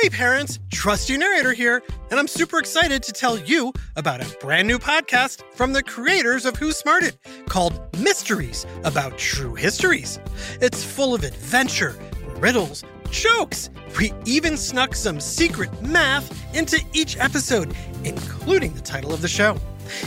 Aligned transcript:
Hey 0.00 0.08
parents, 0.08 0.58
Trusty 0.72 1.18
Narrator 1.18 1.52
here, 1.52 1.82
and 2.10 2.18
I'm 2.18 2.26
super 2.26 2.58
excited 2.58 3.02
to 3.02 3.12
tell 3.12 3.38
you 3.38 3.70
about 3.96 4.22
a 4.22 4.38
brand 4.38 4.66
new 4.66 4.78
podcast 4.78 5.42
from 5.54 5.74
the 5.74 5.82
creators 5.82 6.46
of 6.46 6.56
Who 6.56 6.72
Smarted 6.72 7.18
called 7.50 7.78
Mysteries 7.98 8.64
About 8.84 9.18
True 9.18 9.54
Histories. 9.54 10.18
It's 10.62 10.82
full 10.82 11.14
of 11.14 11.22
adventure, 11.22 11.98
riddles, 12.38 12.82
jokes. 13.10 13.68
We 13.98 14.14
even 14.24 14.56
snuck 14.56 14.94
some 14.94 15.20
secret 15.20 15.82
math 15.82 16.34
into 16.54 16.80
each 16.94 17.18
episode, 17.18 17.76
including 18.02 18.72
the 18.72 18.80
title 18.80 19.12
of 19.12 19.20
the 19.20 19.28
show. 19.28 19.58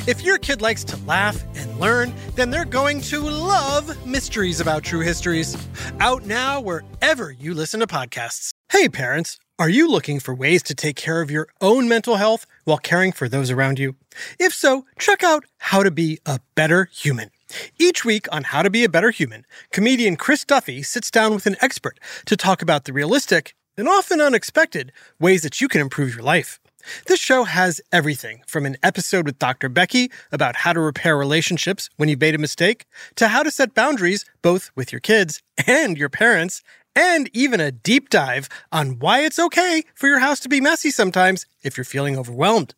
If 0.08 0.24
your 0.24 0.40
kid 0.40 0.60
likes 0.60 0.84
to 0.86 0.98
laugh 1.06 1.44
and 1.56 1.80
learn, 1.80 2.16
then 2.34 2.50
they're 2.50 2.66
going 2.66 3.00
to 3.02 3.20
love 3.20 4.08
Mysteries 4.08 4.60
About 4.60 4.84
True 4.84 5.02
Histories. 5.02 5.56
Out 6.00 6.26
now 6.26 6.60
wherever 6.60 7.32
you 7.32 7.54
listen 7.54 7.80
to 7.82 7.86
podcasts. 7.86 8.54
Hey, 8.74 8.90
parents, 8.90 9.38
are 9.60 9.70
you 9.70 9.88
looking 9.88 10.20
for 10.20 10.34
ways 10.34 10.64
to 10.64 10.74
take 10.74 10.96
care 10.96 11.22
of 11.22 11.30
your 11.30 11.48
own 11.62 11.88
mental 11.88 12.16
health 12.16 12.48
while 12.64 12.80
caring 12.80 13.12
for 13.12 13.30
those 13.30 13.52
around 13.52 13.78
you? 13.78 13.96
If 14.40 14.52
so, 14.52 14.88
check 14.98 15.24
out 15.24 15.46
How 15.60 15.84
to 15.84 15.92
Be 15.92 16.18
a 16.26 16.40
Better 16.56 16.90
Human. 16.92 17.30
Each 17.78 18.04
week 18.04 18.26
on 18.32 18.46
How 18.46 18.64
to 18.64 18.72
Be 18.72 18.84
a 18.84 18.90
Better 18.90 19.12
Human, 19.12 19.46
comedian 19.72 20.16
Chris 20.16 20.44
Duffy 20.44 20.82
sits 20.82 21.12
down 21.12 21.36
with 21.36 21.46
an 21.46 21.56
expert 21.62 22.00
to 22.26 22.36
talk 22.36 22.64
about 22.64 22.86
the 22.86 22.94
realistic 22.94 23.54
and 23.78 23.88
often 23.88 24.20
unexpected 24.20 24.92
ways 25.20 25.44
that 25.44 25.62
you 25.62 25.68
can 25.68 25.80
improve 25.80 26.16
your 26.16 26.24
life. 26.24 26.60
This 27.06 27.20
show 27.20 27.44
has 27.44 27.80
everything 27.92 28.42
from 28.48 28.66
an 28.66 28.78
episode 28.82 29.28
with 29.28 29.40
Dr. 29.40 29.70
Becky 29.70 30.12
about 30.32 30.58
how 30.58 30.74
to 30.74 30.80
repair 30.80 31.16
relationships 31.16 31.92
when 31.98 32.10
you 32.10 32.18
made 32.18 32.36
a 32.36 32.40
mistake, 32.40 32.86
to 33.18 33.28
how 33.28 33.44
to 33.44 33.52
set 33.52 33.76
boundaries 33.76 34.26
both 34.42 34.72
with 34.76 34.92
your 34.92 35.00
kids 35.00 35.44
and 35.68 35.96
your 35.96 36.10
parents, 36.10 36.64
and 36.96 37.30
even 37.34 37.60
a 37.60 37.72
deep 37.72 38.10
dive 38.10 38.50
on 38.72 39.00
why 39.00 39.22
it's 39.22 39.40
okay 39.40 39.84
for 39.96 40.08
your 40.08 40.20
house 40.20 40.40
to 40.42 40.50
be 40.50 40.62
messy 40.62 40.92
sometimes 40.92 41.46
if 41.64 41.78
you're 41.78 41.84
feeling 41.86 42.18
overwhelmed. 42.18 42.76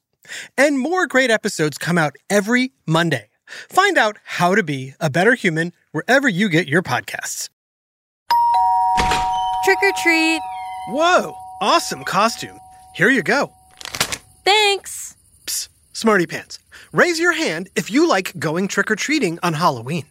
And 0.58 0.80
more 0.80 1.08
great 1.08 1.30
episodes 1.30 1.78
come 1.78 1.98
out 1.98 2.16
every 2.30 2.74
Monday. 2.86 3.30
Find 3.70 3.98
out 3.98 4.18
how 4.24 4.56
to 4.56 4.64
be 4.64 4.96
a 5.00 5.10
better 5.10 5.36
human 5.36 5.74
wherever 5.92 6.28
you 6.28 6.50
get 6.50 6.68
your 6.68 6.82
podcasts. 6.82 7.50
Trick 9.64 9.78
or 9.82 9.92
treat. 10.02 10.42
Whoa, 10.90 11.36
awesome 11.62 12.04
costume. 12.04 12.60
Here 12.96 13.10
you 13.10 13.24
go. 13.24 13.52
Thanks. 14.44 15.16
Psst, 15.46 15.70
smarty 15.94 16.28
pants. 16.28 16.60
Raise 16.92 17.20
your 17.20 17.34
hand 17.34 17.70
if 17.76 17.92
you 17.92 18.08
like 18.08 18.38
going 18.38 18.68
trick 18.68 18.90
or 18.90 18.96
treating 18.96 19.40
on 19.44 19.54
Halloween. 19.54 20.06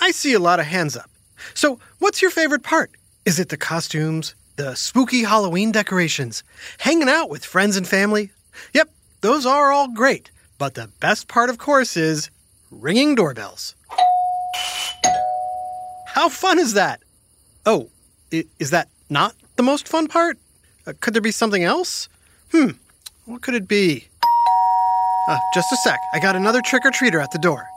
I 0.00 0.10
see 0.10 0.34
a 0.34 0.40
lot 0.40 0.60
of 0.60 0.66
hands 0.66 0.96
up. 0.96 1.10
So, 1.54 1.78
what's 2.00 2.20
your 2.20 2.30
favorite 2.30 2.62
part? 2.62 2.90
Is 3.28 3.38
it 3.38 3.50
the 3.50 3.58
costumes, 3.58 4.34
the 4.56 4.74
spooky 4.74 5.22
Halloween 5.22 5.70
decorations, 5.70 6.42
hanging 6.78 7.10
out 7.10 7.28
with 7.28 7.44
friends 7.44 7.76
and 7.76 7.86
family? 7.86 8.30
Yep, 8.72 8.88
those 9.20 9.44
are 9.44 9.70
all 9.70 9.88
great. 9.88 10.30
But 10.56 10.72
the 10.72 10.88
best 10.98 11.28
part, 11.28 11.50
of 11.50 11.58
course, 11.58 11.94
is 11.94 12.30
ringing 12.70 13.14
doorbells. 13.16 13.74
How 16.06 16.30
fun 16.30 16.58
is 16.58 16.72
that? 16.72 17.02
Oh, 17.66 17.90
is 18.30 18.70
that 18.70 18.88
not 19.10 19.34
the 19.56 19.62
most 19.62 19.88
fun 19.88 20.08
part? 20.08 20.38
Uh, 20.86 20.94
could 20.98 21.12
there 21.12 21.20
be 21.20 21.30
something 21.30 21.64
else? 21.64 22.08
Hmm, 22.52 22.70
what 23.26 23.42
could 23.42 23.52
it 23.52 23.68
be? 23.68 24.08
Uh, 25.28 25.38
just 25.52 25.70
a 25.70 25.76
sec. 25.84 26.00
I 26.14 26.18
got 26.18 26.34
another 26.34 26.62
trick 26.62 26.86
or 26.86 26.90
treater 26.90 27.22
at 27.22 27.32
the 27.32 27.38
door. 27.38 27.68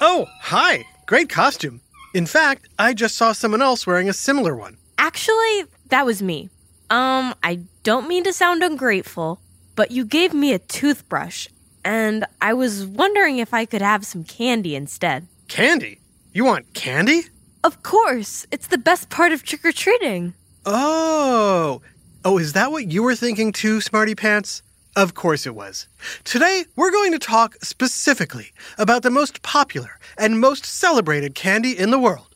Oh, 0.00 0.26
hi. 0.42 0.84
Great 1.06 1.28
costume. 1.28 1.80
In 2.18 2.26
fact, 2.26 2.66
I 2.80 2.94
just 2.94 3.14
saw 3.14 3.30
someone 3.30 3.62
else 3.62 3.86
wearing 3.86 4.08
a 4.08 4.12
similar 4.12 4.56
one. 4.56 4.76
Actually, 4.98 5.66
that 5.90 6.04
was 6.04 6.20
me. 6.20 6.50
Um, 6.90 7.32
I 7.44 7.60
don't 7.84 8.08
mean 8.08 8.24
to 8.24 8.32
sound 8.32 8.64
ungrateful, 8.64 9.40
but 9.76 9.92
you 9.92 10.04
gave 10.04 10.34
me 10.34 10.52
a 10.52 10.58
toothbrush, 10.58 11.46
and 11.84 12.24
I 12.42 12.54
was 12.54 12.84
wondering 12.84 13.38
if 13.38 13.54
I 13.54 13.66
could 13.66 13.82
have 13.82 14.04
some 14.04 14.24
candy 14.24 14.74
instead. 14.74 15.28
Candy? 15.46 16.00
You 16.32 16.44
want 16.44 16.74
candy? 16.74 17.20
Of 17.62 17.84
course, 17.84 18.48
it's 18.50 18.66
the 18.66 18.78
best 18.78 19.10
part 19.10 19.30
of 19.30 19.44
trick 19.44 19.64
or 19.64 19.70
treating. 19.70 20.34
Oh. 20.66 21.82
Oh, 22.24 22.36
is 22.36 22.52
that 22.54 22.72
what 22.72 22.90
you 22.90 23.04
were 23.04 23.14
thinking 23.14 23.52
too, 23.52 23.80
Smarty 23.80 24.16
Pants? 24.16 24.64
Of 24.98 25.14
course 25.14 25.46
it 25.46 25.54
was. 25.54 25.86
Today, 26.24 26.64
we're 26.74 26.90
going 26.90 27.12
to 27.12 27.20
talk 27.20 27.54
specifically 27.62 28.50
about 28.76 29.04
the 29.04 29.12
most 29.12 29.42
popular 29.42 30.00
and 30.18 30.40
most 30.40 30.66
celebrated 30.66 31.36
candy 31.36 31.78
in 31.78 31.92
the 31.92 32.00
world. 32.00 32.34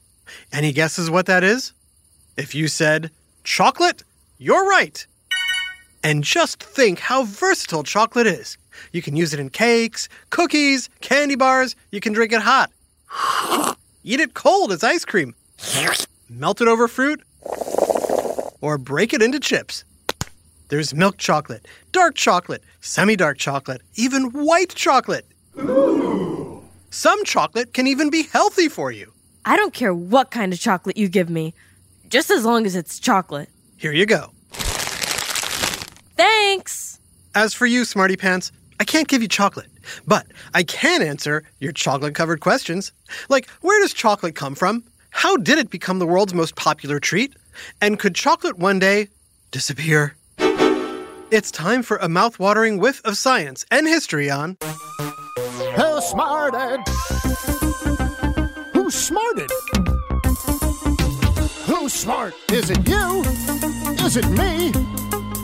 Any 0.52 0.70
guesses 0.70 1.10
what 1.10 1.26
that 1.26 1.42
is? 1.42 1.72
If 2.36 2.54
you 2.54 2.68
said 2.68 3.10
chocolate, 3.42 4.04
you're 4.38 4.64
right. 4.64 5.04
And 6.04 6.22
just 6.22 6.62
think 6.62 7.00
how 7.00 7.24
versatile 7.24 7.82
chocolate 7.82 8.28
is. 8.28 8.56
You 8.92 9.02
can 9.02 9.16
use 9.16 9.34
it 9.34 9.40
in 9.40 9.50
cakes, 9.50 10.08
cookies, 10.30 10.88
candy 11.00 11.34
bars, 11.34 11.74
you 11.90 11.98
can 11.98 12.12
drink 12.12 12.32
it 12.32 12.42
hot. 12.42 12.70
Eat 14.04 14.20
it 14.20 14.34
cold 14.34 14.70
as 14.70 14.84
ice 14.84 15.04
cream. 15.04 15.34
Melt 16.30 16.60
it 16.60 16.68
over 16.68 16.86
fruit, 16.86 17.24
or 18.60 18.78
break 18.78 19.12
it 19.12 19.20
into 19.20 19.40
chips. 19.40 19.82
There's 20.72 20.94
milk 20.94 21.18
chocolate, 21.18 21.68
dark 21.92 22.14
chocolate, 22.14 22.64
semi 22.80 23.14
dark 23.14 23.36
chocolate, 23.36 23.82
even 23.96 24.30
white 24.30 24.74
chocolate. 24.74 25.26
Ooh. 25.58 26.62
Some 26.88 27.22
chocolate 27.26 27.74
can 27.74 27.86
even 27.86 28.08
be 28.08 28.22
healthy 28.22 28.70
for 28.70 28.90
you. 28.90 29.12
I 29.44 29.58
don't 29.58 29.74
care 29.74 29.92
what 29.92 30.30
kind 30.30 30.50
of 30.50 30.58
chocolate 30.58 30.96
you 30.96 31.10
give 31.10 31.28
me, 31.28 31.52
just 32.08 32.30
as 32.30 32.46
long 32.46 32.64
as 32.64 32.74
it's 32.74 32.98
chocolate. 32.98 33.50
Here 33.76 33.92
you 33.92 34.06
go. 34.06 34.32
Thanks. 36.16 36.98
As 37.34 37.52
for 37.52 37.66
you, 37.66 37.84
Smarty 37.84 38.16
Pants, 38.16 38.50
I 38.80 38.84
can't 38.84 39.08
give 39.08 39.20
you 39.20 39.28
chocolate, 39.28 39.68
but 40.06 40.24
I 40.54 40.62
can 40.62 41.02
answer 41.02 41.42
your 41.60 41.72
chocolate 41.72 42.14
covered 42.14 42.40
questions. 42.40 42.92
Like, 43.28 43.46
where 43.60 43.78
does 43.82 43.92
chocolate 43.92 44.36
come 44.36 44.54
from? 44.54 44.84
How 45.10 45.36
did 45.36 45.58
it 45.58 45.68
become 45.68 45.98
the 45.98 46.06
world's 46.06 46.32
most 46.32 46.56
popular 46.56 46.98
treat? 46.98 47.36
And 47.82 47.98
could 47.98 48.14
chocolate 48.14 48.58
one 48.58 48.78
day 48.78 49.08
disappear? 49.50 50.16
It's 51.32 51.50
time 51.50 51.82
for 51.82 51.96
a 51.96 52.10
mouth-watering 52.10 52.76
whiff 52.76 53.00
of 53.06 53.16
science 53.16 53.64
and 53.70 53.86
history 53.88 54.30
on 54.30 54.58
Who 55.00 56.00
smarted? 56.02 56.80
Who 58.74 58.90
smarted? 58.90 59.50
Who's 61.64 61.94
smart? 61.94 62.34
Is 62.52 62.68
it 62.68 62.86
you? 62.86 63.22
Is 64.04 64.18
it 64.18 64.28
me? 64.28 64.72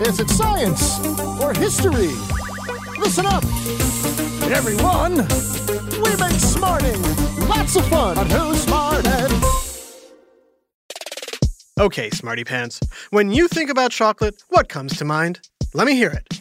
Is 0.05 0.21
it 0.21 0.29
science 0.29 1.01
or 1.41 1.55
history? 1.55 2.13
Listen 2.99 3.25
up, 3.25 3.43
everyone. 4.53 5.27
We 6.03 6.15
make 6.17 6.39
smarting 6.39 7.01
lots 7.49 7.77
of 7.77 7.89
fun 7.89 8.19
on 8.19 8.29
Who 8.29 8.55
Smarted. 8.57 9.33
Okay, 11.81 12.11
Smarty 12.11 12.45
Pants. 12.45 12.79
When 13.09 13.33
you 13.33 13.49
think 13.49 13.71
about 13.71 13.91
chocolate, 13.91 14.43
what 14.51 14.69
comes 14.69 14.95
to 14.99 15.07
mind? 15.07 15.41
Let 15.75 15.87
me 15.87 15.95
hear 15.95 16.11
it. 16.11 16.41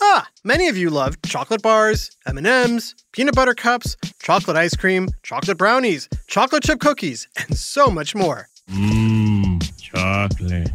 Ah, 0.00 0.28
many 0.44 0.68
of 0.68 0.76
you 0.76 0.88
love 0.88 1.20
chocolate 1.22 1.62
bars, 1.62 2.10
M&Ms, 2.26 2.94
peanut 3.12 3.34
butter 3.34 3.54
cups, 3.54 3.96
chocolate 4.20 4.56
ice 4.56 4.76
cream, 4.76 5.08
chocolate 5.22 5.58
brownies, 5.58 6.08
chocolate 6.28 6.62
chip 6.62 6.78
cookies, 6.78 7.26
and 7.36 7.56
so 7.56 7.88
much 7.88 8.14
more. 8.14 8.48
Mmm, 8.70 9.60
chocolate. 9.80 10.70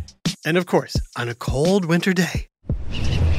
And 0.45 0.57
of 0.57 0.65
course, 0.65 0.95
on 1.17 1.29
a 1.29 1.35
cold 1.35 1.85
winter 1.85 2.13
day, 2.13 2.47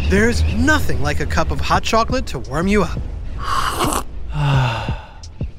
there's 0.09 0.43
nothing 0.55 1.03
like 1.03 1.21
a 1.21 1.27
cup 1.27 1.51
of 1.51 1.61
hot 1.61 1.83
chocolate 1.83 2.27
to 2.29 2.39
warm 2.39 2.69
you 2.69 2.85
up. 2.85 2.99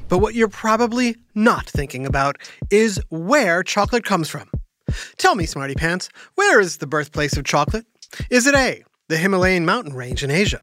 but 0.08 0.18
what 0.18 0.34
you're 0.34 0.48
probably 0.48 1.16
not 1.36 1.66
thinking 1.66 2.06
about 2.06 2.38
is 2.70 3.00
where 3.10 3.62
chocolate 3.62 4.04
comes 4.04 4.28
from. 4.28 4.50
Tell 5.16 5.34
me, 5.34 5.46
Smarty 5.46 5.74
Pants, 5.74 6.08
where 6.34 6.60
is 6.60 6.78
the 6.78 6.86
birthplace 6.86 7.36
of 7.36 7.44
chocolate? 7.44 7.86
Is 8.30 8.46
it 8.46 8.54
A, 8.54 8.84
the 9.08 9.16
Himalayan 9.16 9.64
mountain 9.64 9.94
range 9.94 10.22
in 10.22 10.30
Asia? 10.30 10.60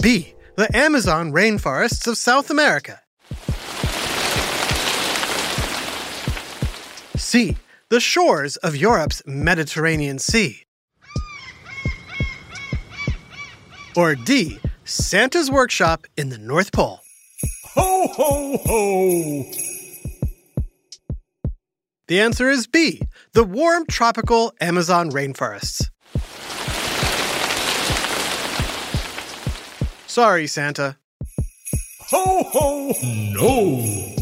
B, 0.00 0.34
the 0.56 0.68
Amazon 0.74 1.32
rainforests 1.32 2.06
of 2.06 2.16
South 2.16 2.50
America? 2.50 3.00
C, 7.16 7.56
the 7.90 8.00
shores 8.00 8.56
of 8.56 8.74
Europe's 8.76 9.22
Mediterranean 9.26 10.18
Sea? 10.18 10.64
Or 13.96 14.14
D, 14.14 14.58
Santa's 14.84 15.50
workshop 15.50 16.06
in 16.16 16.30
the 16.30 16.38
North 16.38 16.72
Pole? 16.72 17.00
Ho, 17.74 18.08
ho, 18.08 18.58
ho! 18.64 19.69
The 22.10 22.20
answer 22.20 22.50
is 22.50 22.66
B, 22.66 23.02
the 23.34 23.44
warm 23.44 23.86
tropical 23.86 24.52
Amazon 24.60 25.12
rainforests. 25.12 25.90
Sorry, 30.08 30.48
Santa. 30.48 30.96
Ho, 32.08 32.42
ho, 32.48 32.92
no! 33.04 34.16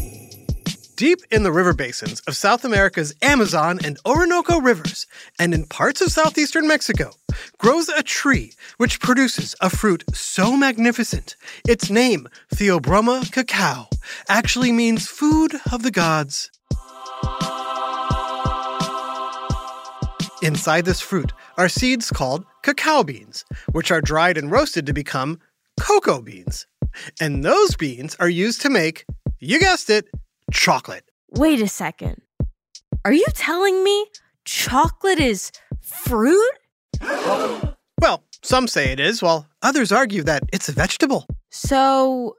Deep 0.97 1.17
in 1.31 1.41
the 1.41 1.51
river 1.51 1.73
basins 1.73 2.19
of 2.27 2.35
South 2.35 2.63
America's 2.63 3.15
Amazon 3.23 3.79
and 3.83 3.97
Orinoco 4.05 4.61
rivers, 4.61 5.07
and 5.39 5.51
in 5.51 5.65
parts 5.65 5.99
of 5.99 6.11
southeastern 6.11 6.67
Mexico, 6.67 7.13
grows 7.57 7.89
a 7.89 8.03
tree 8.03 8.53
which 8.77 8.99
produces 8.99 9.55
a 9.61 9.69
fruit 9.71 10.03
so 10.13 10.55
magnificent, 10.55 11.35
its 11.67 11.89
name, 11.89 12.27
Theobroma 12.53 13.31
cacao, 13.31 13.87
actually 14.27 14.71
means 14.71 15.07
food 15.07 15.55
of 15.71 15.81
the 15.81 15.89
gods. 15.89 16.51
Inside 20.41 20.85
this 20.85 21.01
fruit 21.01 21.33
are 21.57 21.67
seeds 21.67 22.09
called 22.09 22.45
cacao 22.63 23.03
beans, 23.03 23.43
which 23.73 23.91
are 23.91 23.99
dried 23.99 24.37
and 24.37 24.49
roasted 24.49 24.85
to 24.85 24.93
become 24.93 25.39
cocoa 25.79 26.21
beans. 26.21 26.65
And 27.19 27.43
those 27.43 27.75
beans 27.75 28.15
are 28.21 28.29
used 28.29 28.61
to 28.61 28.69
make, 28.69 29.05
you 29.39 29.59
guessed 29.59 29.89
it, 29.89 30.05
chocolate. 30.51 31.03
Wait 31.31 31.61
a 31.61 31.67
second. 31.67 32.21
Are 33.03 33.11
you 33.11 33.25
telling 33.33 33.83
me 33.83 34.07
chocolate 34.45 35.19
is 35.19 35.51
fruit? 35.81 36.51
Well, 37.01 38.23
some 38.41 38.69
say 38.69 38.91
it 38.91 38.99
is, 39.01 39.21
while 39.21 39.45
others 39.61 39.91
argue 39.91 40.23
that 40.23 40.43
it's 40.53 40.69
a 40.69 40.71
vegetable. 40.71 41.27
So, 41.51 42.37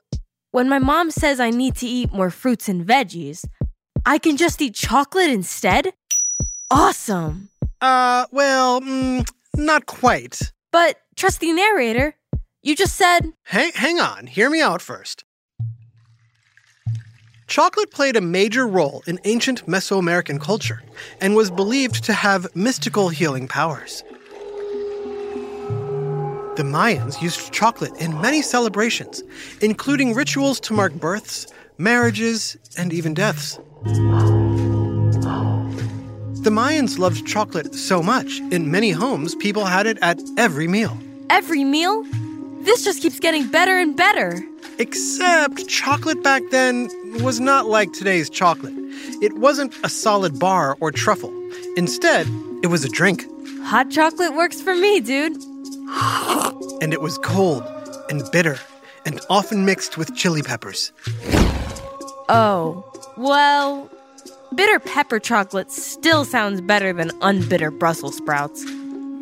when 0.52 0.70
my 0.70 0.78
mom 0.78 1.10
says 1.10 1.38
I 1.38 1.50
need 1.50 1.76
to 1.76 1.86
eat 1.86 2.12
more 2.12 2.30
fruits 2.30 2.66
and 2.66 2.86
veggies, 2.86 3.44
I 4.06 4.16
can 4.16 4.38
just 4.38 4.62
eat 4.62 4.74
chocolate 4.74 5.28
instead? 5.28 5.92
Awesome! 6.70 7.50
Uh, 7.80 8.26
well, 8.30 8.80
mm, 8.80 9.28
not 9.56 9.86
quite. 9.86 10.52
But, 10.70 10.96
trusty 11.16 11.52
narrator, 11.52 12.14
you 12.62 12.76
just 12.76 12.96
said. 12.96 13.32
Hang, 13.44 13.72
hang 13.74 14.00
on, 14.00 14.26
hear 14.26 14.50
me 14.50 14.60
out 14.60 14.82
first. 14.82 15.24
Chocolate 17.46 17.90
played 17.90 18.14
a 18.14 18.20
major 18.20 18.66
role 18.66 19.02
in 19.08 19.18
ancient 19.24 19.66
Mesoamerican 19.66 20.40
culture 20.40 20.82
and 21.20 21.34
was 21.34 21.50
believed 21.50 22.04
to 22.04 22.12
have 22.12 22.54
mystical 22.54 23.08
healing 23.08 23.48
powers. 23.48 24.04
The 26.56 26.62
Mayans 26.62 27.20
used 27.20 27.52
chocolate 27.52 27.96
in 28.00 28.20
many 28.20 28.42
celebrations, 28.42 29.24
including 29.62 30.14
rituals 30.14 30.60
to 30.60 30.74
mark 30.74 30.92
births, 30.92 31.46
marriages, 31.78 32.56
and 32.76 32.92
even 32.92 33.14
deaths. 33.14 33.58
The 36.42 36.48
Mayans 36.48 36.98
loved 36.98 37.26
chocolate 37.26 37.74
so 37.74 38.02
much, 38.02 38.40
in 38.50 38.70
many 38.70 38.92
homes, 38.92 39.34
people 39.34 39.66
had 39.66 39.86
it 39.86 39.98
at 40.00 40.18
every 40.38 40.66
meal. 40.66 40.96
Every 41.28 41.64
meal? 41.64 42.02
This 42.62 42.82
just 42.82 43.02
keeps 43.02 43.20
getting 43.20 43.46
better 43.46 43.78
and 43.78 43.94
better. 43.94 44.42
Except 44.78 45.68
chocolate 45.68 46.22
back 46.22 46.42
then 46.50 46.88
was 47.22 47.40
not 47.40 47.66
like 47.66 47.92
today's 47.92 48.30
chocolate. 48.30 48.72
It 49.20 49.34
wasn't 49.34 49.74
a 49.84 49.90
solid 49.90 50.38
bar 50.38 50.78
or 50.80 50.90
truffle. 50.90 51.30
Instead, 51.76 52.26
it 52.62 52.68
was 52.68 52.86
a 52.86 52.88
drink. 52.88 53.26
Hot 53.64 53.90
chocolate 53.90 54.34
works 54.34 54.62
for 54.62 54.74
me, 54.74 55.00
dude. 55.00 55.36
And 56.80 56.94
it 56.94 57.02
was 57.02 57.18
cold 57.18 57.64
and 58.08 58.22
bitter 58.32 58.58
and 59.04 59.20
often 59.28 59.66
mixed 59.66 59.98
with 59.98 60.16
chili 60.16 60.40
peppers. 60.40 60.90
Oh, 62.30 62.90
well, 63.18 63.90
bitter 64.54 64.78
pepper 64.78 65.18
chocolate 65.18 65.70
still 65.70 66.24
sounds 66.24 66.60
better 66.60 66.92
than 66.92 67.10
unbitter 67.20 67.76
Brussels 67.76 68.16
sprouts. 68.16 68.64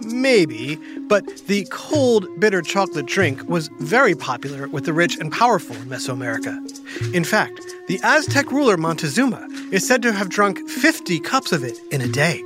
Maybe, 0.04 0.76
but 1.08 1.26
the 1.48 1.66
cold, 1.70 2.26
bitter 2.40 2.62
chocolate 2.62 3.06
drink 3.06 3.46
was 3.48 3.68
very 3.80 4.14
popular 4.14 4.68
with 4.68 4.84
the 4.84 4.92
rich 4.92 5.18
and 5.18 5.30
powerful 5.30 5.76
in 5.76 5.86
Mesoamerica. 5.86 7.14
In 7.14 7.24
fact, 7.24 7.60
the 7.88 8.00
Aztec 8.02 8.50
ruler 8.50 8.76
Montezuma 8.76 9.46
is 9.70 9.86
said 9.86 10.02
to 10.02 10.12
have 10.12 10.28
drunk 10.28 10.66
50 10.68 11.20
cups 11.20 11.52
of 11.52 11.62
it 11.62 11.78
in 11.90 12.00
a 12.00 12.08
day. 12.08 12.40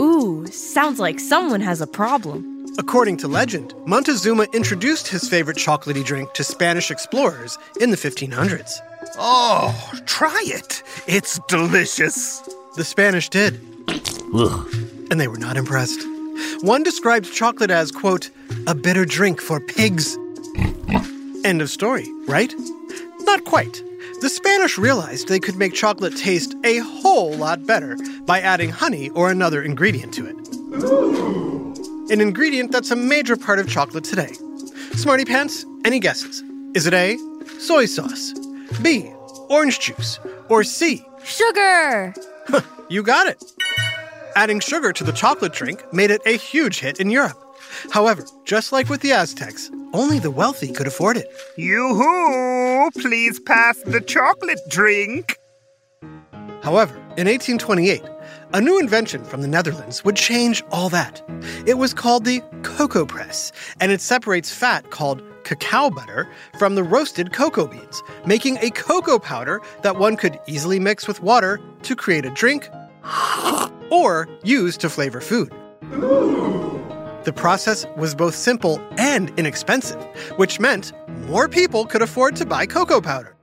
Ooh, 0.00 0.46
sounds 0.50 0.98
like 0.98 1.20
someone 1.20 1.60
has 1.60 1.80
a 1.80 1.86
problem. 1.86 2.48
According 2.78 3.18
to 3.18 3.28
legend, 3.28 3.74
Montezuma 3.86 4.46
introduced 4.54 5.08
his 5.08 5.28
favorite 5.28 5.58
chocolatey 5.58 6.04
drink 6.04 6.32
to 6.32 6.44
Spanish 6.44 6.90
explorers 6.90 7.58
in 7.80 7.90
the 7.90 7.96
1500s. 7.96 8.72
Oh, 9.18 9.90
try 10.06 10.40
it. 10.46 10.82
It's 11.06 11.38
delicious. 11.48 12.40
The 12.76 12.84
Spanish 12.84 13.28
did, 13.28 13.60
and 15.10 15.20
they 15.20 15.28
were 15.28 15.38
not 15.38 15.56
impressed. 15.56 16.00
One 16.62 16.82
described 16.82 17.32
chocolate 17.32 17.70
as, 17.70 17.92
quote, 17.92 18.30
a 18.66 18.74
bitter 18.74 19.04
drink 19.04 19.40
for 19.40 19.60
pigs. 19.60 20.16
End 21.44 21.60
of 21.60 21.68
story, 21.68 22.06
right? 22.26 22.54
Not 23.20 23.44
quite. 23.44 23.82
The 24.20 24.28
Spanish 24.28 24.78
realized 24.78 25.28
they 25.28 25.40
could 25.40 25.56
make 25.56 25.74
chocolate 25.74 26.16
taste 26.16 26.54
a 26.64 26.78
whole 26.78 27.32
lot 27.34 27.66
better 27.66 27.96
by 28.24 28.40
adding 28.40 28.70
honey 28.70 29.10
or 29.10 29.30
another 29.30 29.62
ingredient 29.62 30.14
to 30.14 30.26
it. 30.26 30.36
An 32.10 32.20
ingredient 32.20 32.70
that's 32.72 32.90
a 32.90 32.96
major 32.96 33.36
part 33.36 33.58
of 33.58 33.68
chocolate 33.68 34.04
today. 34.04 34.32
Smarty 34.94 35.24
Pants, 35.24 35.66
any 35.84 35.98
guesses? 35.98 36.42
Is 36.74 36.86
it 36.86 36.94
A, 36.94 37.18
soy 37.58 37.86
sauce, 37.86 38.32
B, 38.80 39.12
orange 39.48 39.80
juice, 39.80 40.18
or 40.48 40.64
C, 40.64 41.04
Sugar! 41.24 42.14
you 42.88 43.02
got 43.02 43.26
it. 43.28 43.42
Adding 44.34 44.60
sugar 44.60 44.92
to 44.92 45.04
the 45.04 45.12
chocolate 45.12 45.52
drink 45.52 45.84
made 45.92 46.10
it 46.10 46.22
a 46.26 46.36
huge 46.36 46.80
hit 46.80 47.00
in 47.00 47.10
Europe. 47.10 47.38
However, 47.90 48.24
just 48.44 48.72
like 48.72 48.88
with 48.88 49.00
the 49.00 49.12
Aztecs, 49.12 49.70
only 49.92 50.18
the 50.18 50.30
wealthy 50.30 50.72
could 50.72 50.86
afford 50.86 51.16
it. 51.16 51.26
Yoo-hoo! 51.56 52.90
Please 53.00 53.40
pass 53.40 53.80
the 53.82 54.00
chocolate 54.00 54.60
drink. 54.68 55.36
However, 56.62 56.94
in 57.16 57.26
1828, 57.26 58.02
a 58.54 58.60
new 58.60 58.78
invention 58.78 59.24
from 59.24 59.42
the 59.42 59.48
Netherlands 59.48 60.04
would 60.04 60.16
change 60.16 60.62
all 60.70 60.88
that. 60.90 61.22
It 61.66 61.78
was 61.78 61.94
called 61.94 62.24
the 62.24 62.42
cocoa 62.62 63.06
press, 63.06 63.52
and 63.80 63.92
it 63.92 64.00
separates 64.00 64.52
fat 64.52 64.90
called 64.90 65.22
cacao 65.44 65.90
butter 65.90 66.28
from 66.58 66.74
the 66.74 66.82
roasted 66.82 67.32
cocoa 67.32 67.66
beans, 67.66 68.02
making 68.26 68.58
a 68.58 68.70
cocoa 68.70 69.18
powder 69.18 69.60
that 69.82 69.96
one 69.96 70.16
could 70.16 70.38
easily 70.46 70.78
mix 70.78 71.06
with 71.06 71.20
water 71.22 71.60
to 71.82 71.96
create 71.96 72.24
a 72.24 72.30
drink 72.30 72.68
or 73.90 74.28
use 74.42 74.76
to 74.78 74.88
flavor 74.88 75.20
food. 75.20 75.52
The 77.24 77.32
process 77.32 77.86
was 77.96 78.14
both 78.14 78.34
simple 78.34 78.80
and 78.98 79.30
inexpensive, 79.38 80.02
which 80.36 80.58
meant 80.58 80.92
more 81.26 81.48
people 81.48 81.86
could 81.86 82.02
afford 82.02 82.34
to 82.36 82.46
buy 82.46 82.66
cocoa 82.66 83.00
powder. 83.00 83.36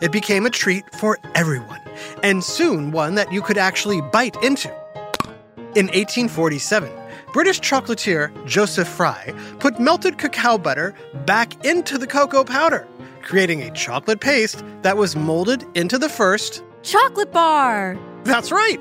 It 0.00 0.12
became 0.12 0.46
a 0.46 0.50
treat 0.50 0.84
for 0.94 1.18
everyone, 1.34 1.80
and 2.22 2.42
soon 2.42 2.90
one 2.92 3.14
that 3.16 3.32
you 3.32 3.42
could 3.42 3.58
actually 3.58 4.00
bite 4.00 4.36
into. 4.42 4.68
In 5.74 5.86
1847, 5.86 6.90
British 7.32 7.60
chocolatier 7.60 8.30
Joseph 8.46 8.88
Fry 8.88 9.32
put 9.58 9.80
melted 9.80 10.18
cacao 10.18 10.58
butter 10.58 10.94
back 11.24 11.64
into 11.64 11.96
the 11.96 12.06
cocoa 12.06 12.44
powder, 12.44 12.86
creating 13.22 13.62
a 13.62 13.70
chocolate 13.70 14.20
paste 14.20 14.62
that 14.82 14.96
was 14.96 15.16
molded 15.16 15.64
into 15.74 15.98
the 15.98 16.08
first. 16.08 16.62
Chocolate 16.82 17.32
bar! 17.32 17.98
That's 18.24 18.52
right! 18.52 18.78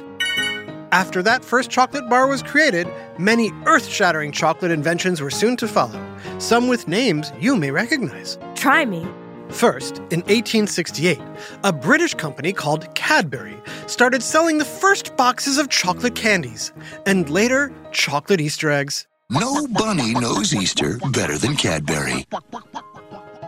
After 0.92 1.24
that 1.24 1.46
first 1.46 1.70
chocolate 1.70 2.10
bar 2.10 2.28
was 2.28 2.44
created, 2.44 2.86
many 3.18 3.52
earth 3.66 3.88
shattering 3.88 4.34
chocolate 4.34 4.72
inventions 4.72 5.22
were 5.22 5.32
soon 5.32 5.56
to 5.58 5.68
follow, 5.68 6.04
some 6.38 6.68
with 6.68 6.90
names 6.90 7.32
you 7.40 7.56
may 7.56 7.72
recognize. 7.72 8.38
Try 8.56 8.84
me. 8.84 9.08
First, 9.52 9.98
in 10.10 10.22
1868, 10.22 11.20
a 11.64 11.74
British 11.74 12.14
company 12.14 12.54
called 12.54 12.94
Cadbury 12.96 13.56
started 13.86 14.24
selling 14.24 14.58
the 14.58 14.66
first 14.66 15.16
boxes 15.18 15.58
of 15.58 15.70
chocolate 15.70 16.16
candies, 16.16 16.72
and 17.06 17.30
later, 17.30 17.72
chocolate 17.92 18.42
Easter 18.42 18.72
eggs. 18.72 19.08
No 19.30 19.68
bunny 19.68 20.14
knows 20.14 20.56
Easter 20.56 20.98
better 21.12 21.38
than 21.38 21.56
Cadbury. 21.56 22.26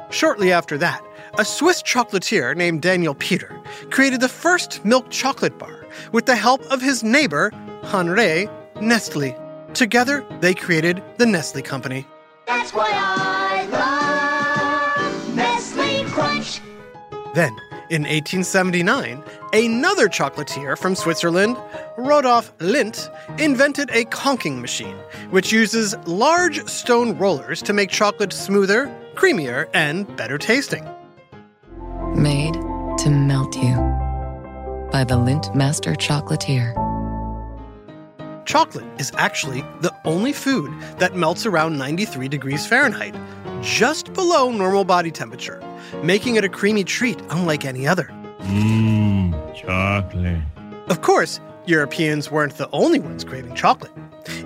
Shortly 0.09 0.51
after 0.51 0.77
that, 0.77 1.03
a 1.39 1.45
Swiss 1.45 1.81
chocolatier 1.81 2.55
named 2.55 2.81
Daniel 2.81 3.15
Peter 3.15 3.59
created 3.89 4.21
the 4.21 4.29
first 4.29 4.83
milk 4.85 5.09
chocolate 5.09 5.57
bar 5.57 5.85
with 6.11 6.25
the 6.25 6.35
help 6.35 6.61
of 6.71 6.81
his 6.81 7.03
neighbor, 7.03 7.51
Henri 7.83 8.47
Nestle. 8.79 9.35
Together, 9.73 10.25
they 10.41 10.53
created 10.53 11.01
the 11.17 11.25
Nestle 11.25 11.61
Company. 11.61 12.05
That's 12.45 12.73
why 12.73 12.89
I 12.91 13.42
Then, 17.33 17.57
in 17.89 18.03
1879, 18.03 19.23
another 19.53 20.07
chocolatier 20.07 20.77
from 20.77 20.95
Switzerland, 20.95 21.57
Rodolphe 21.97 22.51
Lindt, 22.59 23.09
invented 23.39 23.89
a 23.91 24.05
conching 24.05 24.61
machine, 24.61 24.95
which 25.31 25.51
uses 25.51 25.95
large 26.05 26.63
stone 26.67 27.17
rollers 27.17 27.61
to 27.63 27.73
make 27.73 27.89
chocolate 27.89 28.33
smoother, 28.33 28.87
creamier, 29.15 29.67
and 29.73 30.15
better 30.15 30.37
tasting. 30.37 30.87
Made 32.15 32.53
to 32.53 33.09
melt 33.09 33.55
you 33.55 33.75
by 34.91 35.03
the 35.03 35.15
Lindt 35.15 35.55
Master 35.55 35.93
Chocolatier. 35.93 36.73
Chocolate 38.45 38.85
is 38.99 39.11
actually 39.17 39.61
the 39.81 39.93
only 40.05 40.33
food 40.33 40.71
that 40.99 41.15
melts 41.15 41.45
around 41.45 41.77
93 41.77 42.27
degrees 42.27 42.67
Fahrenheit, 42.67 43.15
just 43.63 44.13
below 44.13 44.51
normal 44.51 44.83
body 44.83 45.09
temperature, 45.11 45.61
making 46.03 46.35
it 46.35 46.43
a 46.43 46.49
creamy 46.49 46.83
treat 46.83 47.19
unlike 47.29 47.65
any 47.65 47.87
other. 47.87 48.09
Mmm, 48.41 49.55
chocolate. 49.55 50.41
Of 50.89 51.01
course, 51.01 51.39
Europeans 51.65 52.29
weren't 52.29 52.57
the 52.57 52.69
only 52.71 52.99
ones 52.99 53.23
craving 53.23 53.55
chocolate. 53.55 53.91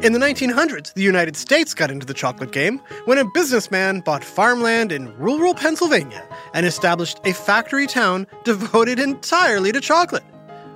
In 0.04 0.14
the 0.14 0.20
1900s, 0.20 0.94
the 0.94 1.02
United 1.04 1.36
States 1.36 1.74
got 1.74 1.92
into 1.92 2.06
the 2.06 2.14
chocolate 2.14 2.52
game 2.52 2.80
when 3.06 3.18
a 3.18 3.26
businessman 3.26 4.02
bought 4.02 4.24
farmland 4.24 4.92
in 4.92 5.16
rural 5.18 5.54
Pennsylvania 5.54 6.24
and 6.54 6.66
established 6.66 7.20
a 7.26 7.34
factory 7.34 7.88
town 7.88 8.28
devoted 8.44 9.00
entirely 9.00 9.72
to 9.72 9.82
chocolate. 9.82 10.24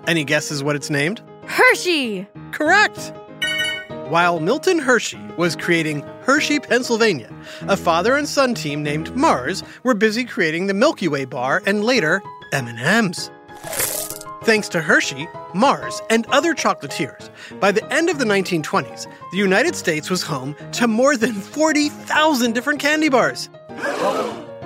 Any 0.07 0.23
guesses 0.23 0.63
what 0.63 0.75
it's 0.75 0.89
named? 0.89 1.21
Hershey! 1.45 2.27
Correct! 2.51 3.13
While 4.11 4.41
Milton 4.41 4.77
Hershey 4.77 5.25
was 5.37 5.55
creating 5.55 6.01
Hershey, 6.23 6.59
Pennsylvania, 6.59 7.33
a 7.69 7.77
father 7.77 8.17
and 8.17 8.27
son 8.27 8.53
team 8.53 8.83
named 8.83 9.15
Mars 9.15 9.63
were 9.83 9.93
busy 9.93 10.25
creating 10.25 10.67
the 10.67 10.73
Milky 10.73 11.07
Way 11.07 11.23
bar 11.23 11.63
and 11.65 11.85
later 11.85 12.21
M&Ms. 12.51 13.31
Thanks 14.43 14.67
to 14.67 14.81
Hershey, 14.81 15.29
Mars, 15.53 16.01
and 16.09 16.27
other 16.27 16.53
chocolatiers, 16.53 17.29
by 17.61 17.71
the 17.71 17.89
end 17.89 18.09
of 18.09 18.19
the 18.19 18.25
1920s, 18.25 19.07
the 19.31 19.37
United 19.37 19.77
States 19.77 20.09
was 20.09 20.23
home 20.23 20.57
to 20.73 20.89
more 20.89 21.15
than 21.15 21.31
40,000 21.31 22.51
different 22.51 22.81
candy 22.81 23.07
bars. 23.07 23.47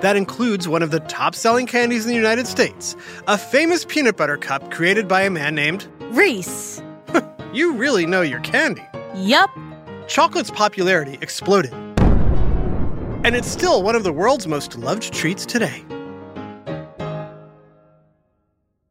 That 0.00 0.16
includes 0.16 0.66
one 0.66 0.82
of 0.82 0.90
the 0.90 0.98
top 0.98 1.36
selling 1.36 1.68
candies 1.68 2.04
in 2.04 2.08
the 2.08 2.16
United 2.16 2.48
States, 2.48 2.96
a 3.28 3.38
famous 3.38 3.84
peanut 3.84 4.16
butter 4.16 4.38
cup 4.38 4.72
created 4.72 5.06
by 5.06 5.22
a 5.22 5.30
man 5.30 5.54
named. 5.54 5.86
Reese! 6.10 6.82
You 7.52 7.72
really 7.72 8.04
know 8.04 8.20
your 8.20 8.40
candy. 8.40 8.82
Yup. 9.16 9.50
Chocolate's 10.08 10.50
popularity 10.50 11.18
exploded. 11.22 11.72
And 13.24 13.34
it's 13.34 13.48
still 13.48 13.82
one 13.82 13.96
of 13.96 14.04
the 14.04 14.12
world's 14.12 14.46
most 14.46 14.76
loved 14.76 15.12
treats 15.12 15.46
today. 15.46 15.82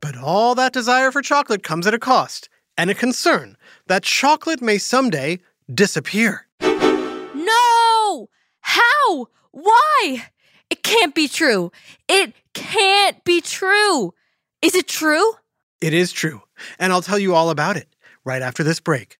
But 0.02 0.18
all 0.18 0.56
that 0.56 0.74
desire 0.74 1.12
for 1.12 1.22
chocolate 1.22 1.62
comes 1.62 1.86
at 1.86 1.94
a 1.94 2.00
cost 2.00 2.50
and 2.76 2.90
a 2.90 2.96
concern 2.96 3.56
that 3.86 4.02
chocolate 4.04 4.62
may 4.62 4.80
someday 4.80 5.40
disappear. 5.72 6.48
No! 6.60 8.30
How? 8.62 9.28
Why? 9.52 10.26
It 10.72 10.82
can't 10.82 11.14
be 11.14 11.28
true. 11.28 11.72
It 12.10 12.34
can't 12.56 13.24
be 13.24 13.42
true. 13.42 14.14
Is 14.62 14.74
it 14.74 14.88
true? 14.88 15.34
It 15.82 15.94
is 15.94 16.12
true, 16.12 16.42
and 16.80 16.92
I'll 16.92 17.04
tell 17.04 17.20
you 17.20 17.36
all 17.36 17.52
about 17.52 17.78
it 17.78 17.88
right 18.24 18.42
after 18.42 18.64
this 18.64 18.80
break. 18.80 19.20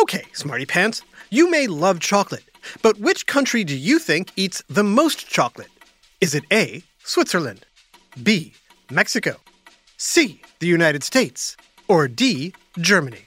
Okay, 0.00 0.24
Smarty 0.32 0.66
Pants, 0.66 1.02
you 1.30 1.50
may 1.50 1.66
love 1.66 2.00
chocolate. 2.00 2.44
But 2.82 2.98
which 2.98 3.26
country 3.26 3.62
do 3.64 3.76
you 3.76 3.98
think 3.98 4.32
eats 4.36 4.62
the 4.68 4.82
most 4.82 5.28
chocolate? 5.28 5.68
Is 6.20 6.34
it 6.34 6.44
A, 6.52 6.82
Switzerland, 7.04 7.64
B, 8.22 8.54
Mexico, 8.90 9.36
C, 9.96 10.40
the 10.58 10.66
United 10.66 11.04
States, 11.04 11.56
or 11.86 12.08
D, 12.08 12.54
Germany? 12.78 13.26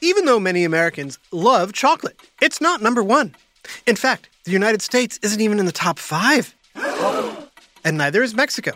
Even 0.00 0.26
though 0.26 0.38
many 0.38 0.64
Americans 0.64 1.18
love 1.32 1.72
chocolate, 1.72 2.20
it's 2.42 2.60
not 2.60 2.82
number 2.82 3.02
one. 3.02 3.34
In 3.86 3.96
fact, 3.96 4.28
the 4.44 4.50
United 4.50 4.82
States 4.82 5.18
isn't 5.22 5.40
even 5.40 5.58
in 5.58 5.66
the 5.66 5.72
top 5.72 5.98
five. 5.98 6.54
And 7.84 7.98
neither 7.98 8.24
is 8.24 8.34
Mexico. 8.34 8.72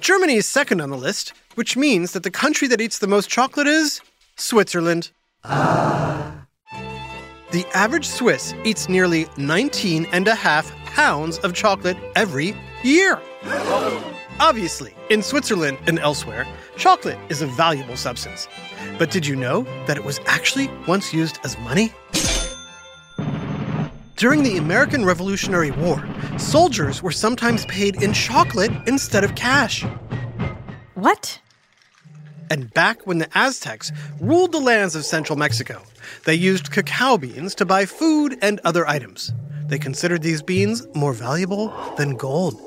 Germany 0.00 0.36
is 0.36 0.46
second 0.46 0.82
on 0.82 0.90
the 0.90 0.96
list, 0.98 1.32
which 1.54 1.74
means 1.74 2.12
that 2.12 2.22
the 2.22 2.30
country 2.30 2.68
that 2.68 2.82
eats 2.82 2.98
the 2.98 3.06
most 3.06 3.30
chocolate 3.30 3.66
is 3.66 4.02
Switzerland. 4.36 5.10
The 7.52 7.66
average 7.74 8.06
Swiss 8.06 8.54
eats 8.64 8.88
nearly 8.88 9.26
19 9.36 10.06
and 10.12 10.28
a 10.28 10.34
half 10.34 10.74
pounds 10.86 11.38
of 11.38 11.52
chocolate 11.52 11.96
every 12.14 12.56
year. 12.82 13.20
Obviously, 14.40 14.94
in 15.10 15.22
Switzerland 15.22 15.78
and 15.86 15.98
elsewhere, 15.98 16.46
chocolate 16.76 17.18
is 17.28 17.42
a 17.42 17.46
valuable 17.46 17.96
substance. 17.96 18.48
But 18.98 19.10
did 19.10 19.26
you 19.26 19.36
know 19.36 19.62
that 19.86 19.96
it 19.96 20.04
was 20.04 20.20
actually 20.26 20.70
once 20.86 21.12
used 21.12 21.38
as 21.44 21.58
money? 21.58 21.92
During 24.16 24.44
the 24.44 24.56
American 24.56 25.04
Revolutionary 25.04 25.72
War, 25.72 26.02
soldiers 26.38 27.02
were 27.02 27.10
sometimes 27.10 27.66
paid 27.66 28.02
in 28.02 28.12
chocolate 28.12 28.70
instead 28.86 29.24
of 29.24 29.34
cash. 29.34 29.84
What? 30.94 31.41
And 32.52 32.70
back 32.74 33.06
when 33.06 33.16
the 33.16 33.30
Aztecs 33.34 33.90
ruled 34.20 34.52
the 34.52 34.60
lands 34.60 34.94
of 34.94 35.06
central 35.06 35.38
Mexico, 35.38 35.80
they 36.26 36.34
used 36.34 36.70
cacao 36.70 37.16
beans 37.16 37.54
to 37.54 37.64
buy 37.64 37.86
food 37.86 38.38
and 38.42 38.60
other 38.62 38.86
items. 38.86 39.32
They 39.68 39.78
considered 39.78 40.20
these 40.20 40.42
beans 40.42 40.86
more 40.94 41.14
valuable 41.14 41.72
than 41.96 42.14
gold. 42.14 42.60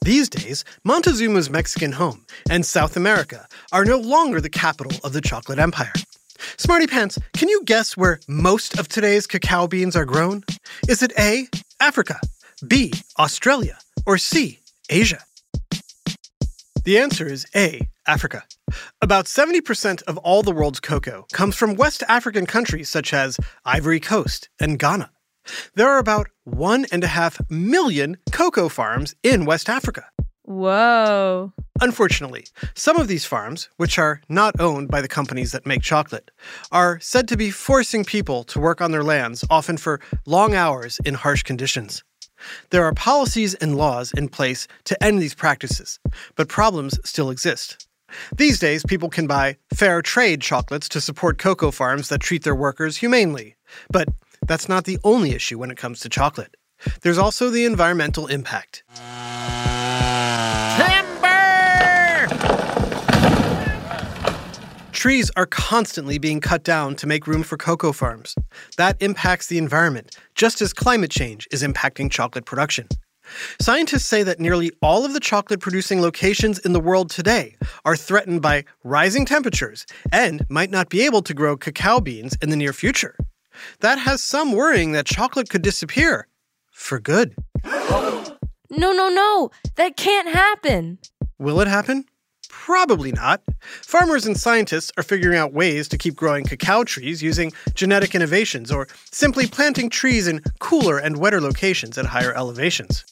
These 0.00 0.30
days, 0.30 0.64
Montezuma's 0.84 1.50
Mexican 1.50 1.92
home 1.92 2.24
and 2.48 2.64
South 2.64 2.96
America 2.96 3.46
are 3.72 3.84
no 3.84 3.98
longer 3.98 4.40
the 4.40 4.48
capital 4.48 4.92
of 5.04 5.12
the 5.12 5.20
chocolate 5.20 5.58
empire. 5.58 5.92
Smarty 6.56 6.86
Pants, 6.86 7.18
can 7.34 7.50
you 7.50 7.62
guess 7.66 7.94
where 7.94 8.20
most 8.26 8.78
of 8.78 8.88
today's 8.88 9.26
cacao 9.26 9.66
beans 9.66 9.96
are 9.96 10.06
grown? 10.06 10.44
Is 10.88 11.02
it 11.02 11.12
A, 11.18 11.46
Africa, 11.78 12.18
B, 12.66 12.94
Australia, 13.18 13.76
or 14.06 14.16
C, 14.16 14.60
Asia? 14.88 15.22
The 16.84 16.98
answer 16.98 17.28
is 17.28 17.46
A, 17.54 17.88
Africa. 18.08 18.42
About 19.00 19.26
70% 19.26 20.02
of 20.02 20.18
all 20.18 20.42
the 20.42 20.50
world's 20.50 20.80
cocoa 20.80 21.26
comes 21.32 21.54
from 21.54 21.76
West 21.76 22.02
African 22.08 22.44
countries 22.44 22.88
such 22.88 23.14
as 23.14 23.38
Ivory 23.64 24.00
Coast 24.00 24.48
and 24.58 24.80
Ghana. 24.80 25.10
There 25.76 25.88
are 25.88 25.98
about 25.98 26.28
one 26.42 26.86
and 26.90 27.04
a 27.04 27.08
half 27.08 27.40
million 27.48 28.16
cocoa 28.32 28.68
farms 28.68 29.14
in 29.22 29.44
West 29.44 29.68
Africa. 29.68 30.06
Whoa. 30.44 31.52
Unfortunately, 31.80 32.46
some 32.74 32.96
of 32.96 33.06
these 33.06 33.24
farms, 33.24 33.68
which 33.76 33.96
are 33.96 34.20
not 34.28 34.60
owned 34.60 34.88
by 34.88 35.00
the 35.00 35.08
companies 35.08 35.52
that 35.52 35.64
make 35.64 35.82
chocolate, 35.82 36.32
are 36.72 36.98
said 36.98 37.28
to 37.28 37.36
be 37.36 37.52
forcing 37.52 38.04
people 38.04 38.42
to 38.44 38.58
work 38.58 38.80
on 38.80 38.90
their 38.90 39.04
lands, 39.04 39.44
often 39.48 39.76
for 39.76 40.00
long 40.26 40.54
hours 40.54 40.98
in 41.04 41.14
harsh 41.14 41.44
conditions. 41.44 42.02
There 42.70 42.84
are 42.84 42.94
policies 42.94 43.54
and 43.54 43.76
laws 43.76 44.12
in 44.12 44.28
place 44.28 44.68
to 44.84 45.02
end 45.02 45.20
these 45.20 45.34
practices, 45.34 45.98
but 46.36 46.48
problems 46.48 46.98
still 47.04 47.30
exist. 47.30 47.86
These 48.36 48.58
days, 48.58 48.84
people 48.84 49.08
can 49.08 49.26
buy 49.26 49.56
fair 49.74 50.02
trade 50.02 50.40
chocolates 50.40 50.88
to 50.90 51.00
support 51.00 51.38
cocoa 51.38 51.70
farms 51.70 52.08
that 52.08 52.20
treat 52.20 52.44
their 52.44 52.54
workers 52.54 52.98
humanely. 52.98 53.56
But 53.90 54.08
that's 54.46 54.68
not 54.68 54.84
the 54.84 54.98
only 55.04 55.32
issue 55.32 55.58
when 55.58 55.70
it 55.70 55.78
comes 55.78 56.00
to 56.00 56.08
chocolate. 56.08 56.56
There's 57.02 57.18
also 57.18 57.48
the 57.50 57.64
environmental 57.64 58.26
impact. 58.26 58.82
Trees 65.02 65.32
are 65.34 65.46
constantly 65.46 66.16
being 66.16 66.40
cut 66.40 66.62
down 66.62 66.94
to 66.94 67.08
make 67.08 67.26
room 67.26 67.42
for 67.42 67.56
cocoa 67.56 67.90
farms. 67.90 68.36
That 68.76 68.96
impacts 69.02 69.48
the 69.48 69.58
environment, 69.58 70.16
just 70.36 70.62
as 70.62 70.72
climate 70.72 71.10
change 71.10 71.48
is 71.50 71.64
impacting 71.64 72.08
chocolate 72.08 72.44
production. 72.44 72.86
Scientists 73.60 74.06
say 74.06 74.22
that 74.22 74.38
nearly 74.38 74.70
all 74.80 75.04
of 75.04 75.12
the 75.12 75.18
chocolate 75.18 75.58
producing 75.58 76.00
locations 76.00 76.60
in 76.60 76.72
the 76.72 76.78
world 76.78 77.10
today 77.10 77.56
are 77.84 77.96
threatened 77.96 78.42
by 78.42 78.64
rising 78.84 79.26
temperatures 79.26 79.86
and 80.12 80.46
might 80.48 80.70
not 80.70 80.88
be 80.88 81.04
able 81.04 81.22
to 81.22 81.34
grow 81.34 81.56
cacao 81.56 81.98
beans 81.98 82.38
in 82.40 82.50
the 82.50 82.56
near 82.56 82.72
future. 82.72 83.16
That 83.80 83.98
has 83.98 84.22
some 84.22 84.52
worrying 84.52 84.92
that 84.92 85.06
chocolate 85.06 85.50
could 85.50 85.62
disappear 85.62 86.28
for 86.70 87.00
good. 87.00 87.34
No, 87.64 88.92
no, 88.92 89.08
no. 89.08 89.50
That 89.74 89.96
can't 89.96 90.28
happen. 90.28 91.00
Will 91.40 91.60
it 91.60 91.66
happen? 91.66 92.04
Probably 92.64 93.10
not. 93.10 93.42
Farmers 93.60 94.24
and 94.24 94.38
scientists 94.38 94.92
are 94.96 95.02
figuring 95.02 95.36
out 95.36 95.52
ways 95.52 95.88
to 95.88 95.98
keep 95.98 96.14
growing 96.14 96.44
cacao 96.44 96.84
trees 96.84 97.20
using 97.20 97.52
genetic 97.74 98.14
innovations 98.14 98.70
or 98.70 98.86
simply 99.10 99.48
planting 99.48 99.90
trees 99.90 100.28
in 100.28 100.40
cooler 100.60 100.96
and 100.96 101.16
wetter 101.16 101.40
locations 101.40 101.98
at 101.98 102.06
higher 102.06 102.32
elevations. 102.32 103.04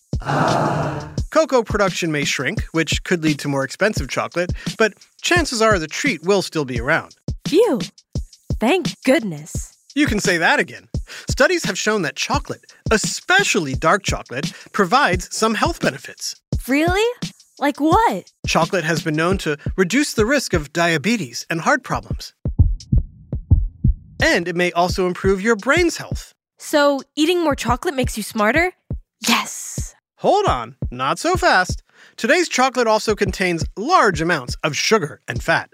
Cocoa 1.30 1.64
production 1.64 2.12
may 2.12 2.24
shrink, 2.24 2.62
which 2.70 3.02
could 3.02 3.24
lead 3.24 3.40
to 3.40 3.48
more 3.48 3.64
expensive 3.64 4.08
chocolate, 4.08 4.52
but 4.78 4.94
chances 5.20 5.60
are 5.60 5.80
the 5.80 5.88
treat 5.88 6.22
will 6.22 6.42
still 6.42 6.64
be 6.64 6.80
around. 6.80 7.16
Phew. 7.44 7.80
Thank 8.60 9.02
goodness. 9.04 9.76
You 9.96 10.06
can 10.06 10.20
say 10.20 10.38
that 10.38 10.60
again. 10.60 10.86
Studies 11.28 11.64
have 11.64 11.76
shown 11.76 12.02
that 12.02 12.14
chocolate, 12.14 12.72
especially 12.92 13.74
dark 13.74 14.04
chocolate, 14.04 14.52
provides 14.70 15.34
some 15.36 15.56
health 15.56 15.80
benefits. 15.80 16.40
Really? 16.68 17.04
Like 17.60 17.78
what? 17.78 18.32
Chocolate 18.46 18.84
has 18.84 19.02
been 19.02 19.14
known 19.14 19.36
to 19.38 19.58
reduce 19.76 20.14
the 20.14 20.24
risk 20.24 20.54
of 20.54 20.72
diabetes 20.72 21.44
and 21.50 21.60
heart 21.60 21.82
problems. 21.84 22.32
And 24.22 24.48
it 24.48 24.56
may 24.56 24.72
also 24.72 25.06
improve 25.06 25.42
your 25.42 25.56
brain's 25.56 25.98
health. 25.98 26.32
So, 26.58 27.02
eating 27.16 27.44
more 27.44 27.54
chocolate 27.54 27.94
makes 27.94 28.16
you 28.16 28.22
smarter? 28.22 28.72
Yes. 29.28 29.94
Hold 30.16 30.46
on, 30.46 30.76
not 30.90 31.18
so 31.18 31.36
fast. 31.36 31.82
Today's 32.16 32.48
chocolate 32.48 32.86
also 32.86 33.14
contains 33.14 33.64
large 33.76 34.22
amounts 34.22 34.56
of 34.64 34.74
sugar 34.74 35.20
and 35.28 35.42
fat. 35.42 35.70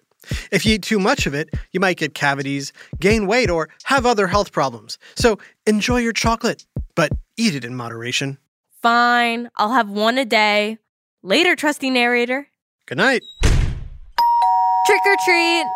If 0.51 0.67
you 0.67 0.75
eat 0.75 0.83
too 0.83 0.99
much 0.99 1.27
of 1.27 1.35
it, 1.35 1.51
you 1.71 1.79
might 1.79 1.99
get 1.99 2.15
cavities, 2.15 2.73
gain 2.99 3.29
weight, 3.29 3.49
or 3.49 3.69
have 3.85 4.07
other 4.07 4.27
health 4.27 4.51
problems. 4.51 4.99
So 5.15 5.39
enjoy 5.67 5.99
your 5.99 6.13
chocolate, 6.13 6.67
but 6.97 7.13
eat 7.37 7.55
it 7.55 7.65
in 7.65 7.77
moderation. 7.77 8.39
Fine. 8.83 9.51
I'll 9.57 9.73
have 9.73 9.89
one 9.89 10.19
a 10.19 10.25
day. 10.25 10.79
Later, 11.23 11.57
trusty 11.57 11.91
narrator. 11.91 12.47
Good 12.87 12.99
night. 12.99 13.23
Trick 13.43 15.01
or 15.05 15.17
treat. 15.25 15.67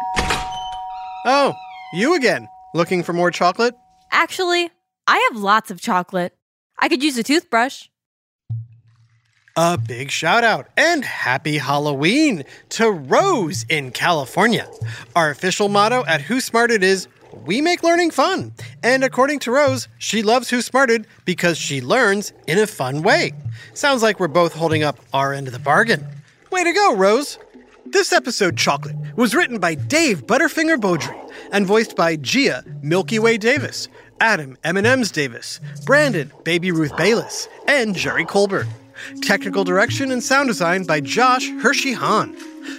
Oh, 1.27 1.53
you 1.93 2.15
again. 2.15 2.49
Looking 2.75 3.03
for 3.03 3.13
more 3.13 3.31
chocolate? 3.31 3.75
Actually, 4.13 4.71
I 5.07 5.29
have 5.31 5.41
lots 5.41 5.71
of 5.71 5.81
chocolate. 5.81 6.37
I 6.79 6.89
could 6.89 7.03
use 7.03 7.19
a 7.19 7.23
toothbrush. 7.23 7.89
A 9.57 9.77
big 9.77 10.11
shout 10.13 10.45
out 10.45 10.69
and 10.77 11.05
happy 11.05 11.59
Halloween 11.59 12.45
to 12.71 12.91
Rose 12.91 13.67
in 13.69 13.91
California. 13.91 14.69
Our 15.17 15.31
official 15.31 15.69
motto 15.69 16.05
at 16.07 16.21
Who 16.23 16.41
Smarted 16.41 16.85
is 16.85 17.09
We 17.33 17.61
make 17.61 17.83
learning 17.83 18.11
fun. 18.11 18.53
And 18.83 19.05
according 19.05 19.41
to 19.41 19.53
Rose, 19.53 19.89
she 19.99 20.23
loves 20.23 20.51
Who 20.51 20.61
Smarted 20.61 21.07
because 21.25 21.59
she 21.59 21.81
learns 21.81 22.33
in 22.47 22.59
a 22.59 22.67
fun 22.67 23.03
way. 23.03 23.33
Sounds 23.75 24.03
like 24.03 24.21
we're 24.21 24.29
both 24.29 24.55
holding 24.55 24.83
up 24.83 24.99
our 25.13 25.33
end 25.33 25.47
of 25.47 25.53
the 25.53 25.59
bargain. 25.59 26.07
Way 26.51 26.65
to 26.65 26.73
go, 26.73 26.95
Rose! 26.95 27.39
This 27.87 28.13
episode, 28.13 28.57
Chocolate, 28.57 28.97
was 29.17 29.35
written 29.35 29.59
by 29.59 29.75
Dave 29.75 30.27
Butterfinger 30.27 30.77
Beaudry 30.77 31.33
and 31.51 31.67
voiced 31.67 31.97
by 31.97 32.17
Gia 32.17 32.65
Milky 32.83 33.19
Way 33.19 33.37
Davis, 33.37 33.89
Adam 34.21 34.57
M&M's 34.63 35.11
Davis, 35.11 35.61
Brandon 35.87 36.31
Baby 36.45 36.71
Ruth 36.71 36.97
Bayless, 36.97 37.49
and 37.67 37.97
Jerry 37.97 38.25
Colbert. 38.25 38.69
Technical 39.23 39.65
direction 39.65 40.13
and 40.13 40.23
sound 40.23 40.49
design 40.49 40.85
by 40.85 41.01
Josh 41.01 41.49
Hershey 41.63 41.93
Hahn. 41.93 42.37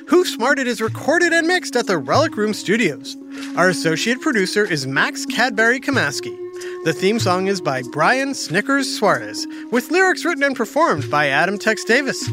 Who 0.07 0.25
Smarted 0.25 0.67
is 0.67 0.81
recorded 0.81 1.33
and 1.33 1.47
mixed 1.47 1.75
at 1.75 1.87
the 1.87 1.97
Relic 1.97 2.37
Room 2.37 2.53
Studios. 2.53 3.17
Our 3.55 3.69
associate 3.69 4.21
producer 4.21 4.65
is 4.65 4.87
Max 4.87 5.25
Cadbury 5.25 5.79
Kamaski. 5.79 6.37
The 6.83 6.93
theme 6.93 7.19
song 7.19 7.47
is 7.47 7.61
by 7.61 7.81
Brian 7.91 8.33
Snickers 8.33 8.97
Suarez, 8.97 9.47
with 9.71 9.91
lyrics 9.91 10.25
written 10.25 10.43
and 10.43 10.55
performed 10.55 11.09
by 11.09 11.27
Adam 11.27 11.57
Tex 11.57 11.83
Davis. 11.83 12.27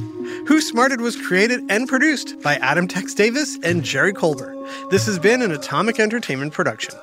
Who 0.46 0.60
Smarted 0.60 1.00
was 1.00 1.16
created 1.16 1.62
and 1.70 1.88
produced 1.88 2.40
by 2.42 2.56
Adam 2.56 2.88
Tex 2.88 3.14
Davis 3.14 3.58
and 3.62 3.82
Jerry 3.82 4.12
Colbert. 4.12 4.56
This 4.90 5.06
has 5.06 5.18
been 5.18 5.42
an 5.42 5.52
Atomic 5.52 5.98
Entertainment 6.00 6.52
production. 6.52 6.94